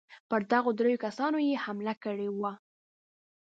پر 0.29 0.41
دغو 0.51 0.71
درېو 0.79 1.03
کسانو 1.05 1.37
یې 1.47 1.61
حمله 1.65 1.93
کړې 2.03 2.29
وه. 2.39 2.53